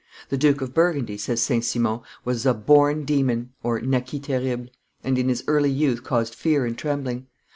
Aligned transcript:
"The 0.29 0.37
Duke 0.37 0.61
of 0.63 0.73
Burgundy," 0.73 1.15
says 1.19 1.43
St. 1.43 1.63
Simon, 1.63 1.99
"was 2.25 2.43
a 2.47 2.55
born 2.55 3.05
demon 3.05 3.51
(naquit 3.63 4.23
terrible), 4.23 4.65
and 5.03 5.15
in 5.15 5.29
his 5.29 5.43
early 5.45 5.69
youth 5.69 6.03
caused 6.03 6.33
fear 6.33 6.65
and 6.65 6.75
trembling. 6.75 7.27